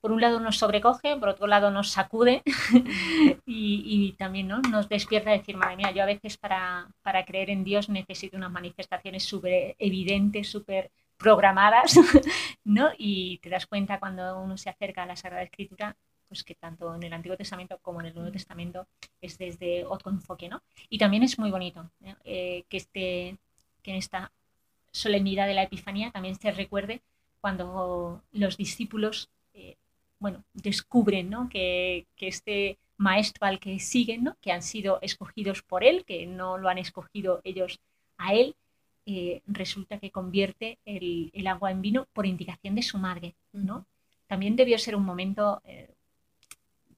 por 0.00 0.12
un 0.12 0.20
lado 0.20 0.38
nos 0.38 0.58
sobrecoge, 0.58 1.16
por 1.16 1.30
otro 1.30 1.48
lado 1.48 1.72
nos 1.72 1.90
sacude 1.90 2.42
y, 3.46 4.12
también 4.12 4.46
¿no? 4.46 4.60
nos 4.60 4.88
despierta 4.88 5.30
a 5.30 5.38
decir, 5.38 5.56
madre 5.56 5.76
mía, 5.76 5.90
yo 5.90 6.04
a 6.04 6.06
veces 6.06 6.36
para, 6.36 6.88
para 7.02 7.24
creer 7.24 7.50
en 7.50 7.64
Dios 7.64 7.88
necesito 7.88 8.36
unas 8.36 8.52
manifestaciones 8.52 9.24
súper 9.24 9.74
evidentes, 9.80 10.48
súper 10.48 10.92
programadas, 11.16 11.98
¿no? 12.64 12.90
Y 12.96 13.38
te 13.38 13.50
das 13.50 13.66
cuenta 13.66 13.98
cuando 13.98 14.38
uno 14.40 14.56
se 14.56 14.70
acerca 14.70 15.02
a 15.02 15.06
la 15.06 15.16
Sagrada 15.16 15.42
Escritura 15.42 15.96
pues 16.28 16.44
que 16.44 16.54
tanto 16.54 16.94
en 16.94 17.02
el 17.02 17.12
Antiguo 17.12 17.36
Testamento 17.36 17.78
como 17.80 18.00
en 18.00 18.06
el 18.06 18.14
Nuevo 18.14 18.30
Testamento 18.30 18.86
es 19.20 19.38
desde 19.38 19.84
otro 19.84 20.10
enfoque, 20.10 20.48
¿no? 20.48 20.62
Y 20.88 20.98
también 20.98 21.22
es 21.22 21.38
muy 21.38 21.50
bonito 21.50 21.90
¿eh? 22.04 22.14
Eh, 22.24 22.64
que, 22.68 22.76
este, 22.76 23.38
que 23.82 23.90
en 23.90 23.96
esta 23.96 24.30
solemnidad 24.92 25.46
de 25.46 25.54
la 25.54 25.64
Epifanía 25.64 26.10
también 26.10 26.36
se 26.36 26.52
recuerde 26.52 27.00
cuando 27.40 28.22
los 28.32 28.56
discípulos, 28.56 29.30
eh, 29.54 29.76
bueno, 30.18 30.44
descubren, 30.52 31.30
¿no? 31.30 31.48
Que, 31.48 32.06
este 32.18 32.78
maestro 32.96 33.46
al 33.46 33.60
que 33.60 33.78
siguen, 33.78 34.24
¿no? 34.24 34.36
Que 34.40 34.52
han 34.52 34.62
sido 34.62 34.98
escogidos 35.02 35.62
por 35.62 35.84
él, 35.84 36.04
que 36.04 36.26
no 36.26 36.58
lo 36.58 36.68
han 36.68 36.78
escogido 36.78 37.40
ellos 37.44 37.80
a 38.18 38.34
él, 38.34 38.54
resulta 39.46 39.98
que 39.98 40.10
convierte 40.10 40.78
el, 40.84 41.30
el, 41.32 41.46
agua 41.46 41.70
en 41.70 41.80
vino 41.80 42.06
por 42.12 42.26
indicación 42.26 42.74
de 42.74 42.82
su 42.82 42.98
madre, 42.98 43.36
¿no? 43.52 43.86
También 44.26 44.54
debió 44.54 44.78
ser 44.78 44.94
un 44.94 45.04
momento 45.04 45.62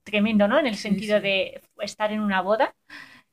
tremendo, 0.04 0.48
¿no? 0.48 0.58
En 0.58 0.66
el 0.66 0.76
sentido 0.76 1.20
de 1.20 1.60
estar 1.80 2.12
en 2.12 2.20
una 2.20 2.42
boda, 2.42 2.74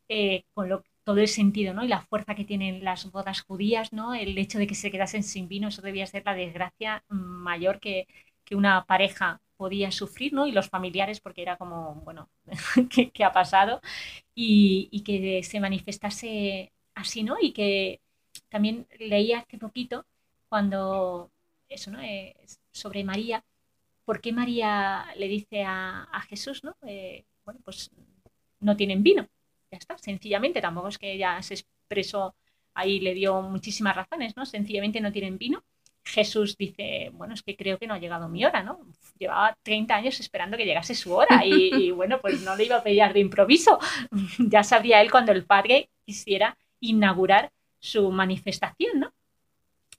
eh, 0.09 0.43
con 0.53 0.69
lo, 0.69 0.83
todo 1.03 1.19
el 1.19 1.27
sentido, 1.27 1.74
¿no? 1.74 1.83
Y 1.83 1.88
la 1.88 2.01
fuerza 2.01 2.36
que 2.36 2.45
tienen 2.45 2.83
las 2.83 3.09
bodas 3.12 3.41
judías, 3.41 3.93
¿no? 3.93 4.13
El 4.13 4.38
hecho 4.38 4.59
de 4.59 4.67
que 4.67 4.75
se 4.75 4.91
quedasen 4.91 5.24
sin 5.24 5.47
vino, 5.47 5.69
eso 5.69 5.81
debía 5.81 6.05
ser 6.07 6.24
la 6.25 6.36
desgracia 6.36 7.03
mayor 7.09 7.79
que, 7.79 8.07
una 8.51 8.86
pareja 8.86 9.41
podía 9.57 9.91
sufrir, 9.91 10.33
¿no? 10.33 10.47
Y 10.47 10.51
los 10.53 10.69
familiares, 10.69 11.19
porque 11.19 11.41
era 11.41 11.57
como, 11.57 11.95
bueno, 12.05 12.29
¿qué, 13.13 13.24
ha 13.24 13.31
pasado? 13.33 13.81
Y, 14.36 14.89
y, 14.91 15.03
que 15.03 15.43
se 15.43 15.59
manifestase 15.59 16.71
así, 16.95 17.24
¿no? 17.24 17.38
Y 17.41 17.53
que 17.53 18.01
también 18.50 18.88
leí 19.00 19.33
hace 19.33 19.57
poquito 19.57 20.05
cuando, 20.50 21.31
eso, 21.69 21.91
¿no? 21.91 22.01
Eh, 22.01 22.36
sobre 22.71 23.03
María, 23.03 23.43
¿por 24.07 24.21
qué 24.21 24.31
María 24.31 25.05
le 25.17 25.27
dice 25.27 25.65
a, 25.65 26.03
a 26.03 26.21
Jesús, 26.21 26.63
¿no? 26.63 26.77
Eh, 26.87 27.25
bueno, 27.43 27.59
pues 27.61 27.91
no 28.61 28.77
tienen 28.77 29.03
vino. 29.03 29.27
Ya 29.69 29.79
está, 29.79 29.97
sencillamente, 29.97 30.61
tampoco 30.61 30.87
es 30.87 30.97
que 30.97 31.11
ella 31.11 31.41
se 31.41 31.55
expresó 31.55 32.33
ahí, 32.73 33.01
le 33.01 33.13
dio 33.13 33.41
muchísimas 33.41 33.97
razones, 33.97 34.37
¿no? 34.37 34.45
Sencillamente 34.45 35.01
no 35.01 35.11
tienen 35.11 35.37
vino. 35.37 35.61
Jesús 36.05 36.55
dice, 36.55 37.11
bueno, 37.15 37.33
es 37.33 37.43
que 37.43 37.57
creo 37.57 37.77
que 37.77 37.85
no 37.85 37.95
ha 37.95 37.99
llegado 37.99 38.29
mi 38.29 38.45
hora, 38.45 38.63
¿no? 38.63 38.79
Llevaba 39.19 39.57
30 39.61 39.93
años 39.93 40.17
esperando 40.21 40.55
que 40.55 40.63
llegase 40.63 40.95
su 40.95 41.13
hora 41.13 41.45
y, 41.45 41.75
y 41.75 41.91
bueno, 41.91 42.21
pues 42.21 42.41
no 42.43 42.55
le 42.55 42.63
iba 42.63 42.77
a 42.77 42.83
pedir 42.83 43.11
de 43.11 43.19
improviso. 43.19 43.77
ya 44.39 44.63
sabría 44.63 45.01
él 45.01 45.11
cuando 45.11 45.33
el 45.33 45.43
Padre 45.43 45.89
quisiera 46.05 46.57
inaugurar 46.79 47.51
su 47.77 48.09
manifestación, 48.09 49.01
¿no? 49.01 49.13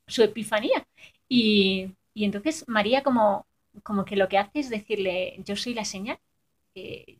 Su 0.06 0.22
epifanía. 0.22 0.86
Y, 1.28 1.90
y 2.14 2.24
entonces 2.24 2.64
María 2.68 3.02
como, 3.02 3.48
como 3.82 4.04
que 4.04 4.16
lo 4.16 4.28
que 4.28 4.38
hace 4.38 4.61
es 4.61 4.70
decirle, 4.70 5.37
yo 5.44 5.56
soy 5.56 5.75
la 5.75 5.85
señal, 5.85 6.18
eh, 6.75 7.18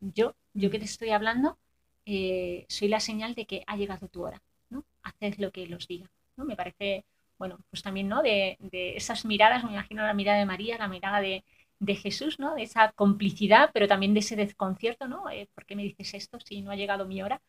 yo, 0.00 0.34
yo 0.54 0.70
que 0.70 0.78
te 0.78 0.84
estoy 0.84 1.10
hablando, 1.10 1.58
eh, 2.06 2.66
soy 2.68 2.88
la 2.88 3.00
señal 3.00 3.34
de 3.34 3.46
que 3.46 3.64
ha 3.66 3.76
llegado 3.76 4.08
tu 4.08 4.24
hora, 4.24 4.40
¿no? 4.70 4.84
Haced 5.02 5.36
lo 5.38 5.50
que 5.52 5.66
los 5.66 5.86
diga, 5.88 6.10
¿no? 6.36 6.44
Me 6.44 6.56
parece, 6.56 7.04
bueno, 7.38 7.58
pues 7.70 7.82
también, 7.82 8.08
¿no? 8.08 8.22
De, 8.22 8.56
de 8.60 8.96
esas 8.96 9.24
miradas, 9.24 9.64
me 9.64 9.72
imagino 9.72 10.02
la 10.02 10.14
mirada 10.14 10.38
de 10.38 10.46
María, 10.46 10.78
la 10.78 10.88
mirada 10.88 11.20
de, 11.20 11.44
de 11.80 11.94
Jesús, 11.96 12.38
¿no? 12.38 12.54
De 12.54 12.62
esa 12.62 12.92
complicidad, 12.92 13.70
pero 13.72 13.86
también 13.88 14.14
de 14.14 14.20
ese 14.20 14.36
desconcierto, 14.36 15.08
¿no? 15.08 15.28
Eh, 15.30 15.48
¿Por 15.54 15.64
qué 15.66 15.76
me 15.76 15.82
dices 15.84 16.14
esto 16.14 16.38
si 16.40 16.62
no 16.62 16.70
ha 16.70 16.76
llegado 16.76 17.06
mi 17.06 17.22
hora? 17.22 17.40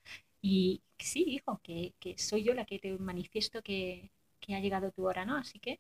Y 0.42 0.82
sí, 0.98 1.24
hijo, 1.28 1.60
que, 1.64 1.94
que 2.00 2.18
soy 2.18 2.44
yo 2.44 2.54
la 2.54 2.66
que 2.66 2.80
te 2.80 2.98
manifiesto 2.98 3.62
que, 3.62 4.12
que, 4.40 4.56
ha 4.56 4.60
llegado 4.60 4.92
tu 4.92 5.08
hora, 5.08 5.26
¿no? 5.26 5.36
Así 5.38 5.60
que... 5.60 5.80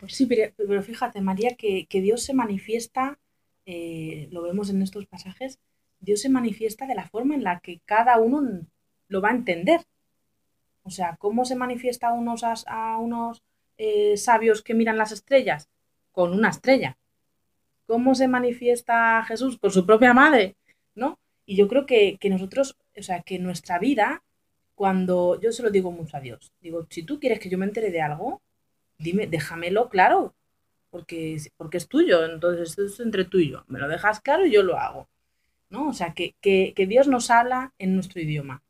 Pues... 0.00 0.14
Sí, 0.14 0.26
pero, 0.26 0.52
pero 0.56 0.82
fíjate, 0.82 1.20
María, 1.20 1.56
que, 1.56 1.86
que, 1.86 2.00
Dios 2.00 2.22
se 2.22 2.34
manifiesta, 2.34 3.18
eh, 3.66 4.28
lo 4.30 4.42
vemos 4.42 4.70
en 4.70 4.82
estos 4.82 5.06
pasajes, 5.06 5.58
Dios 6.00 6.20
se 6.20 6.28
manifiesta 6.28 6.86
de 6.86 6.94
la 6.94 7.08
forma 7.08 7.34
en 7.34 7.44
la 7.44 7.60
que 7.60 7.80
cada 7.84 8.18
uno 8.18 8.66
lo 9.08 9.20
va 9.20 9.30
a 9.30 9.34
entender. 9.34 9.82
O 10.82 10.90
sea, 10.90 11.16
¿cómo 11.16 11.44
se 11.44 11.56
manifiesta 11.56 12.08
a 12.08 12.12
unos, 12.12 12.44
a, 12.44 12.54
a 12.66 12.98
unos 12.98 13.42
eh, 13.78 14.16
sabios 14.16 14.62
que 14.62 14.74
miran 14.74 14.98
las 14.98 15.12
estrellas? 15.12 15.68
Con 16.12 16.32
una 16.32 16.50
estrella. 16.50 16.98
¿Cómo 17.86 18.14
se 18.14 18.28
manifiesta 18.28 19.24
Jesús? 19.24 19.58
Con 19.58 19.70
su 19.70 19.84
propia 19.86 20.12
madre, 20.12 20.56
¿no? 20.94 21.18
Y 21.46 21.56
yo 21.56 21.68
creo 21.68 21.86
que, 21.86 22.16
que 22.18 22.30
nosotros, 22.30 22.76
o 22.96 23.02
sea, 23.02 23.22
que 23.22 23.38
nuestra 23.38 23.78
vida, 23.78 24.22
cuando 24.74 25.40
yo 25.40 25.52
se 25.52 25.62
lo 25.62 25.70
digo 25.70 25.90
mucho 25.90 26.16
a 26.16 26.20
Dios, 26.20 26.52
digo, 26.60 26.86
si 26.88 27.02
tú 27.02 27.20
quieres 27.20 27.40
que 27.40 27.50
yo 27.50 27.58
me 27.58 27.66
entere 27.66 27.90
de 27.90 28.00
algo, 28.00 28.42
dime, 28.98 29.26
déjamelo 29.26 29.88
claro, 29.88 30.34
porque, 30.90 31.36
porque 31.56 31.78
es 31.78 31.88
tuyo, 31.88 32.24
entonces 32.24 32.70
esto 32.70 32.84
es 32.84 33.00
entre 33.00 33.24
tú 33.24 33.38
y 33.38 33.50
yo. 33.50 33.64
Me 33.68 33.78
lo 33.78 33.88
dejas 33.88 34.20
claro 34.20 34.46
y 34.46 34.52
yo 34.52 34.62
lo 34.62 34.78
hago. 34.78 35.08
¿no? 35.70 35.88
O 35.88 35.92
sea, 35.92 36.14
que, 36.14 36.36
que, 36.40 36.72
que 36.74 36.86
Dios 36.86 37.08
nos 37.08 37.30
habla 37.30 37.74
en 37.78 37.94
nuestro 37.94 38.20
idioma. 38.20 38.62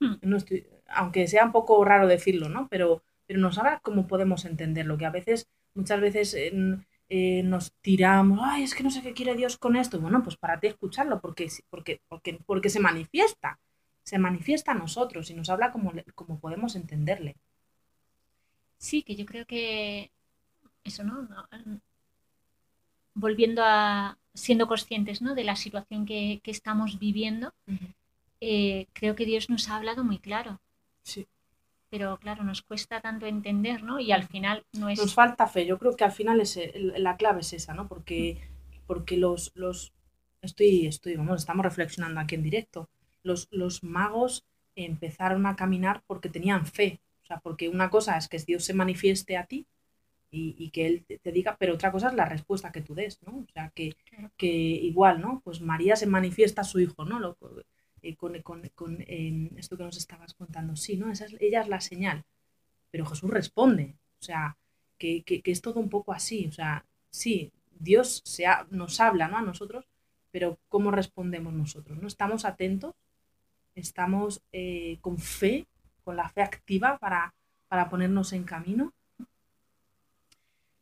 Hmm. 0.00 0.14
En 0.20 0.30
nuestro, 0.30 0.56
aunque 0.88 1.26
sea 1.28 1.44
un 1.44 1.52
poco 1.52 1.84
raro 1.84 2.06
decirlo, 2.06 2.48
¿no? 2.48 2.68
Pero, 2.68 3.02
pero 3.26 3.40
nos 3.40 3.58
habla 3.58 3.80
como 3.80 4.06
podemos 4.06 4.44
entenderlo, 4.44 4.98
que 4.98 5.06
a 5.06 5.10
veces, 5.10 5.48
muchas 5.74 6.00
veces 6.00 6.34
eh, 6.34 7.42
nos 7.44 7.72
tiramos, 7.80 8.40
ay, 8.42 8.64
es 8.64 8.74
que 8.74 8.82
no 8.82 8.90
sé 8.90 9.02
qué 9.02 9.14
quiere 9.14 9.36
Dios 9.36 9.56
con 9.58 9.76
esto. 9.76 10.00
Bueno, 10.00 10.22
pues 10.22 10.36
para 10.36 10.60
ti 10.60 10.66
escucharlo, 10.66 11.20
porque, 11.20 11.48
porque, 11.70 12.00
porque, 12.08 12.38
porque 12.46 12.70
se 12.70 12.80
manifiesta, 12.80 13.60
se 14.02 14.18
manifiesta 14.18 14.72
a 14.72 14.74
nosotros 14.74 15.30
y 15.30 15.34
nos 15.34 15.50
habla 15.50 15.72
como, 15.72 15.92
como 16.14 16.40
podemos 16.40 16.76
entenderle. 16.76 17.36
Sí, 18.78 19.02
que 19.02 19.16
yo 19.16 19.26
creo 19.26 19.46
que 19.46 20.10
eso, 20.84 21.04
¿no? 21.04 21.22
no 21.22 21.48
volviendo 23.14 23.62
a 23.64 24.16
siendo 24.32 24.68
conscientes 24.68 25.20
¿no? 25.20 25.34
de 25.34 25.42
la 25.42 25.56
situación 25.56 26.06
que, 26.06 26.40
que 26.44 26.52
estamos 26.52 27.00
viviendo, 27.00 27.52
uh 27.66 27.72
-huh. 27.72 27.94
eh, 28.40 28.86
creo 28.92 29.16
que 29.16 29.26
Dios 29.26 29.50
nos 29.50 29.68
ha 29.68 29.76
hablado 29.76 30.04
muy 30.04 30.18
claro. 30.18 30.60
Sí 31.02 31.26
pero 31.90 32.18
claro, 32.18 32.44
nos 32.44 32.62
cuesta 32.62 33.00
tanto 33.00 33.26
entender, 33.26 33.82
¿no? 33.82 33.98
Y 33.98 34.12
al 34.12 34.24
final 34.24 34.64
no 34.72 34.88
es... 34.88 34.98
Nos 34.98 35.14
falta 35.14 35.46
fe, 35.46 35.66
yo 35.66 35.78
creo 35.78 35.96
que 35.96 36.04
al 36.04 36.12
final 36.12 36.40
es, 36.40 36.58
la 36.74 37.16
clave 37.16 37.40
es 37.40 37.52
esa, 37.52 37.74
¿no? 37.74 37.88
Porque, 37.88 38.40
porque 38.86 39.16
los, 39.16 39.52
los... 39.54 39.92
Estoy, 40.42 40.86
estoy, 40.86 41.16
vamos, 41.16 41.40
estamos 41.40 41.64
reflexionando 41.64 42.20
aquí 42.20 42.34
en 42.34 42.42
directo. 42.42 42.88
Los, 43.22 43.48
los 43.50 43.82
magos 43.82 44.44
empezaron 44.76 45.46
a 45.46 45.56
caminar 45.56 46.02
porque 46.06 46.28
tenían 46.28 46.66
fe. 46.66 47.00
O 47.28 47.34
sea, 47.34 47.40
porque 47.40 47.68
una 47.68 47.90
cosa 47.90 48.16
es 48.16 48.26
que 48.26 48.38
Dios 48.38 48.64
se 48.64 48.72
manifieste 48.72 49.36
a 49.36 49.44
ti 49.44 49.66
y, 50.30 50.56
y 50.58 50.70
que 50.70 50.86
Él 50.86 51.04
te, 51.22 51.30
diga, 51.30 51.56
pero 51.58 51.74
otra 51.74 51.92
cosa 51.92 52.08
es 52.08 52.14
la 52.14 52.24
respuesta 52.24 52.72
que 52.72 52.80
tú 52.80 52.94
des, 52.94 53.22
¿no? 53.22 53.40
O 53.40 53.46
sea, 53.52 53.70
que, 53.74 53.96
que 54.38 54.46
igual, 54.48 55.20
¿no? 55.20 55.42
Pues 55.44 55.60
María 55.60 55.94
se 55.96 56.06
manifiesta 56.06 56.62
a 56.62 56.64
su 56.64 56.80
hijo, 56.80 57.04
¿no? 57.04 57.18
Lo, 57.18 57.36
eh, 58.00 58.16
con, 58.16 58.40
con, 58.40 58.62
con 58.74 58.96
eh, 59.02 59.50
esto 59.56 59.76
que 59.76 59.84
nos 59.84 59.98
estabas 59.98 60.32
contando. 60.32 60.74
Sí, 60.74 60.96
¿no? 60.96 61.10
Esa 61.10 61.26
es, 61.26 61.36
ella 61.38 61.60
es 61.60 61.68
la 61.68 61.82
señal. 61.82 62.24
Pero 62.90 63.04
Jesús 63.04 63.30
responde. 63.30 63.96
O 64.20 64.24
sea, 64.24 64.56
que, 64.96 65.22
que, 65.22 65.42
que 65.42 65.50
es 65.50 65.60
todo 65.60 65.80
un 65.80 65.90
poco 65.90 66.14
así. 66.14 66.46
O 66.46 66.52
sea, 66.52 66.86
sí, 67.10 67.52
Dios 67.78 68.22
se 68.24 68.46
ha, 68.46 68.66
nos 68.70 69.00
habla 69.00 69.28
¿no? 69.28 69.36
a 69.36 69.42
nosotros, 69.42 69.86
pero 70.30 70.58
¿cómo 70.70 70.90
respondemos 70.90 71.52
nosotros? 71.52 71.98
¿no? 71.98 72.08
¿Estamos 72.08 72.46
atentos? 72.46 72.94
¿Estamos 73.74 74.42
eh, 74.52 74.98
con 75.02 75.18
fe, 75.18 75.66
con 76.08 76.16
la 76.16 76.30
fe 76.30 76.40
activa 76.40 76.96
para, 76.96 77.34
para 77.68 77.90
ponernos 77.90 78.32
en 78.32 78.44
camino? 78.44 78.94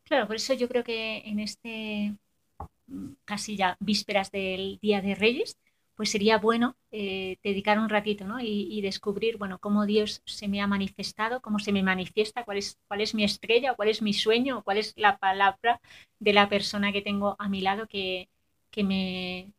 Claro, 0.04 0.28
por 0.28 0.36
eso 0.36 0.54
yo 0.54 0.68
creo 0.68 0.84
que 0.84 1.18
en 1.24 1.40
este 1.40 2.14
casi 3.24 3.56
ya 3.56 3.76
vísperas 3.80 4.30
del 4.30 4.78
Día 4.80 5.02
de 5.02 5.16
Reyes, 5.16 5.58
pues 5.96 6.12
sería 6.12 6.38
bueno 6.38 6.76
eh, 6.92 7.38
dedicar 7.42 7.80
un 7.80 7.88
ratito 7.88 8.24
¿no? 8.24 8.38
y, 8.38 8.68
y, 8.70 8.82
descubrir 8.82 9.36
bueno, 9.36 9.58
cómo 9.58 9.84
Dios 9.84 10.22
se 10.26 10.46
me 10.46 10.60
ha 10.60 10.68
manifestado, 10.68 11.40
cómo 11.40 11.58
se 11.58 11.72
me 11.72 11.82
manifiesta, 11.82 12.44
cuál 12.44 12.58
es, 12.58 12.78
cuál 12.86 13.00
es 13.00 13.12
mi 13.12 13.24
estrella, 13.24 13.74
cuál 13.74 13.88
es 13.88 14.02
mi 14.02 14.12
sueño, 14.12 14.62
cuál 14.62 14.78
es 14.78 14.92
la 14.96 15.18
palabra 15.18 15.80
de 16.20 16.32
la 16.34 16.48
persona 16.48 16.92
que 16.92 17.02
tengo 17.02 17.34
a 17.40 17.48
mi 17.48 17.62
lado 17.62 17.88
que, 17.88 18.28
que 18.70 18.84
me 18.84 19.52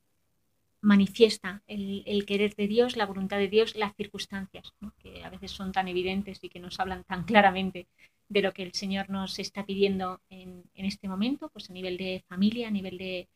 manifiesta 0.81 1.63
el, 1.67 2.03
el, 2.05 2.25
querer 2.25 2.55
de 2.55 2.67
Dios, 2.67 2.95
la 2.95 3.05
voluntad 3.05 3.37
de 3.37 3.47
Dios, 3.47 3.75
las 3.75 3.95
circunstancias, 3.95 4.73
que 5.01 5.23
a 5.23 5.29
veces 5.29 5.51
son 5.51 5.71
tan 5.71 5.87
evidentes 5.87 6.39
y 6.43 6.49
que 6.49 6.59
nos 6.59 6.79
hablan 6.79 7.03
tan 7.03 7.23
claramente 7.23 7.87
de 8.29 8.41
lo 8.41 8.53
que 8.53 8.63
el 8.63 8.73
Señor 8.73 9.09
nos 9.09 9.39
está 9.39 9.65
pidiendo 9.65 10.21
en, 10.29 10.63
en 10.75 10.85
este 10.85 11.07
momento, 11.07 11.49
pues 11.49 11.69
a 11.69 11.73
nivel 11.73 11.97
de 11.97 12.23
familia, 12.27 12.67
a 12.67 12.71
nivel 12.71 12.97
de, 12.97 13.27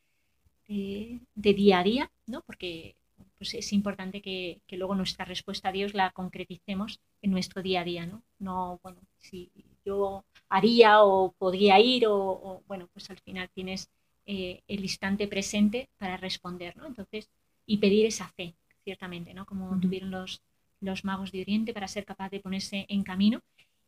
de, 0.68 1.20
de 1.34 1.54
día 1.54 1.80
a 1.80 1.84
día, 1.84 2.12
¿no? 2.28 2.42
porque 2.42 2.96
pues 3.38 3.54
es 3.56 3.74
importante 3.74 4.22
que, 4.22 4.62
que, 4.68 4.78
luego 4.78 4.94
nuestra 4.94 5.26
respuesta 5.26 5.70
a 5.70 5.72
Dios 5.72 5.94
la 5.94 6.12
concreticemos 6.12 7.00
en 7.22 7.32
nuestro 7.32 7.64
día 7.64 7.82
a 7.82 7.84
día, 7.84 8.06
¿no? 8.06 8.22
No, 8.38 8.80
bueno, 8.84 9.00
si 9.18 9.52
yo 9.84 10.24
haría 10.48 11.04
o 11.04 11.32
podría 11.32 11.80
ir 11.80 12.06
o, 12.06 12.16
o 12.16 12.64
bueno, 12.68 12.88
pues 12.94 13.10
al 13.10 13.18
final 13.20 13.50
tienes 13.50 13.90
eh, 14.34 14.64
el 14.70 14.82
instante 14.82 15.28
presente 15.28 15.90
para 15.98 16.16
responder, 16.16 16.78
¿no? 16.78 16.88
Entonces, 16.88 17.30
y 17.66 17.80
pedir 17.80 18.06
esa 18.06 18.30
fe, 18.30 18.56
ciertamente, 18.86 19.34
¿no? 19.34 19.46
Como 19.46 19.68
uh 19.68 19.74
-huh. 19.74 19.82
tuvieron 19.82 20.10
los, 20.10 20.42
los 20.80 21.04
magos 21.04 21.34
de 21.34 21.42
Oriente 21.42 21.74
para 21.74 21.90
ser 21.90 22.06
capaz 22.06 22.30
de 22.30 22.40
ponerse 22.40 22.86
en 22.88 23.04
camino 23.04 23.42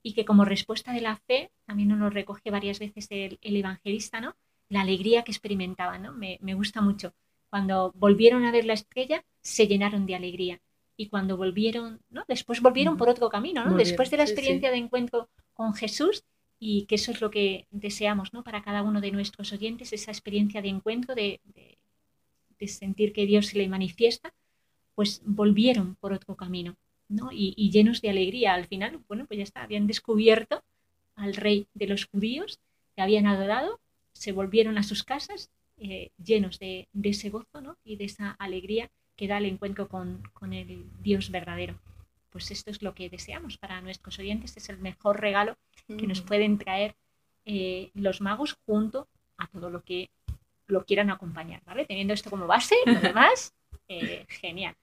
y 0.04 0.14
que 0.14 0.26
como 0.26 0.44
respuesta 0.44 0.92
de 0.92 1.00
la 1.00 1.16
fe, 1.16 1.50
también 1.66 1.88
nos 1.88 2.00
lo 2.00 2.10
recoge 2.10 2.52
varias 2.52 2.80
veces 2.80 3.08
el, 3.10 3.40
el 3.42 3.56
evangelista, 3.56 4.20
¿no? 4.20 4.36
la 4.68 4.82
alegría 4.82 5.24
que 5.24 5.32
experimentaban, 5.32 6.02
¿no? 6.02 6.12
Me, 6.12 6.40
me, 6.42 6.56
gusta 6.56 6.82
mucho. 6.82 7.14
Cuando 7.50 7.94
volvieron 7.96 8.44
a 8.44 8.52
ver 8.52 8.66
la 8.66 8.74
estrella, 8.74 9.24
se 9.42 9.68
llenaron 9.68 10.06
de 10.06 10.16
alegría. 10.16 10.60
Y 10.98 11.08
cuando 11.08 11.38
volvieron, 11.38 12.02
¿no? 12.10 12.26
Después 12.28 12.60
volvieron 12.62 12.98
por 12.98 13.08
otro 13.08 13.30
camino, 13.30 13.64
¿no? 13.64 13.78
Después 13.78 14.10
de 14.12 14.18
la 14.18 14.24
experiencia 14.24 14.70
sí, 14.70 14.74
sí. 14.74 14.80
de 14.80 14.86
encuentro 14.86 15.30
con 15.54 15.74
Jesús, 15.74 16.26
y 16.66 16.86
que 16.86 16.96
eso 16.96 17.12
es 17.12 17.20
lo 17.20 17.30
que 17.30 17.68
deseamos, 17.72 18.32
¿no? 18.32 18.42
Para 18.42 18.64
cada 18.64 18.84
uno 18.84 19.02
de 19.02 19.12
nuestros 19.12 19.52
oyentes, 19.52 19.92
esa 19.92 20.12
experiencia 20.12 20.62
de 20.62 20.70
encuentro, 20.70 21.14
de, 21.14 21.42
de, 21.44 21.78
sentir 22.70 23.12
que 23.12 23.26
Dios 23.26 23.48
se 23.48 23.58
le 23.58 23.68
manifiesta, 23.68 24.34
pues 24.96 25.22
volvieron 25.26 25.96
por 25.96 26.14
otro 26.14 26.38
camino, 26.38 26.78
¿no? 27.10 27.34
Y, 27.34 27.54
y 27.58 27.72
llenos 27.72 28.00
de 28.02 28.10
alegría. 28.10 28.54
Al 28.54 28.68
final, 28.68 29.02
bueno, 29.10 29.26
pues 29.26 29.40
ya 29.40 29.44
está, 29.44 29.64
habían 29.64 29.88
descubierto 29.88 30.64
al 31.16 31.36
rey 31.36 31.68
de 31.74 31.88
los 31.88 32.06
judíos, 32.06 32.62
que 32.96 33.02
habían 33.02 33.28
adorado, 33.28 33.82
se 34.14 34.32
volvieron 34.32 34.78
a 34.78 34.84
sus 34.84 35.04
casas 35.04 35.50
eh, 35.76 36.12
llenos 36.24 36.60
de, 36.60 36.88
de, 36.94 37.10
ese 37.10 37.30
gozo 37.30 37.60
¿no? 37.60 37.76
y 37.84 37.98
de 37.98 38.06
esa 38.06 38.32
alegría 38.40 38.90
que 39.18 39.28
da 39.28 39.40
el 39.40 39.46
encuentro 39.48 39.90
con, 39.90 40.24
con, 40.32 40.54
el 40.54 40.86
Dios 41.02 41.30
verdadero. 41.30 41.78
Pues 42.30 42.50
esto 42.52 42.72
es 42.72 42.82
lo 42.82 42.96
que 42.96 43.10
deseamos 43.10 43.58
para 43.58 43.82
nuestros 43.82 44.18
oyentes, 44.20 44.56
es 44.56 44.70
el 44.70 44.78
mejor 44.78 45.20
regalo 45.20 45.58
que 45.88 46.08
nos 46.08 46.22
pueden 46.22 46.58
traer 46.58 46.96
eh, 47.46 47.92
los 47.94 48.22
magos 48.22 48.58
junto 48.66 49.08
a 49.38 49.48
todo 49.48 49.70
lo 49.70 49.84
que 49.84 50.10
lo 50.68 50.86
quieran 50.86 51.10
acompañar, 51.10 51.62
¿vale? 51.66 51.86
Teniendo 51.86 52.14
esto 52.14 52.30
como 52.30 52.48
base, 52.48 52.76
lo 52.86 52.94
demás, 53.02 53.54
eh, 53.88 54.26
genial. 54.28 54.76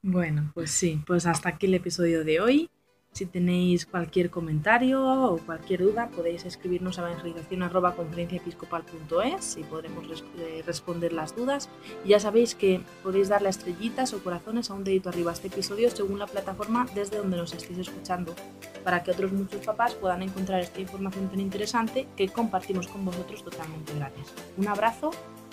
Bueno, 0.00 0.50
pues 0.54 0.70
sí, 0.70 1.00
pues 1.06 1.26
hasta 1.26 1.50
aquí 1.50 1.66
el 1.66 1.74
episodio 1.74 2.24
de 2.24 2.40
hoy. 2.40 2.70
Si 3.12 3.26
tenéis 3.26 3.84
cualquier 3.84 4.30
comentario 4.30 5.04
o 5.04 5.36
cualquier 5.36 5.82
duda, 5.82 6.08
podéis 6.08 6.46
escribirnos 6.46 6.98
a 6.98 7.02
evangelización.conferenciaepiscopal.es 7.02 9.58
y 9.58 9.64
podremos 9.64 10.24
eh, 10.38 10.62
responder 10.64 11.12
las 11.12 11.36
dudas. 11.36 11.68
Y 12.06 12.08
ya 12.08 12.20
sabéis 12.20 12.54
que 12.54 12.80
podéis 13.02 13.28
darle 13.28 13.50
estrellitas 13.50 14.14
o 14.14 14.24
corazones 14.24 14.70
a 14.70 14.74
un 14.74 14.84
dedito 14.84 15.10
arriba 15.10 15.30
a 15.30 15.34
este 15.34 15.48
episodio 15.48 15.90
según 15.90 16.20
la 16.20 16.26
plataforma 16.26 16.86
desde 16.94 17.18
donde 17.18 17.36
nos 17.36 17.52
estéis 17.52 17.80
escuchando, 17.80 18.34
para 18.84 19.02
que 19.02 19.10
otros 19.10 19.32
muchos 19.32 19.64
papás 19.64 19.94
puedan 19.94 20.22
encontrar 20.22 20.60
esta 20.60 20.80
información 20.80 21.28
tan 21.28 21.40
interesante 21.40 22.06
que 22.16 22.28
compartimos 22.28 22.88
con 22.88 23.04
vosotros 23.04 23.42
totalmente 23.42 23.94
gratis. 23.94 24.32
Un 24.56 24.68
abrazo 24.68 25.10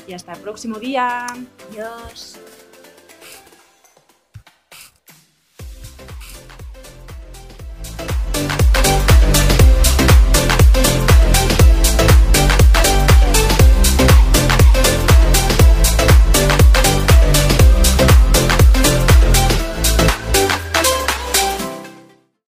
y 0.07 0.13
hasta 0.13 0.33
el 0.33 0.39
próximo 0.39 0.79
día. 0.79 1.25
Adiós. 1.69 2.39